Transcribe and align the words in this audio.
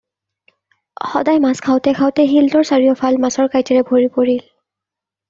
সদায় 1.11 1.41
মাছ 1.43 1.59
খাওঁতে 1.65 1.91
খাওঁতে 1.99 2.23
শিলটোৰ 2.31 2.65
চাৰিওফাল 2.71 3.21
মাছৰ 3.27 3.51
কাঁইটেৰে 3.57 3.85
ভৰি 3.93 4.09
পৰিল। 4.17 4.41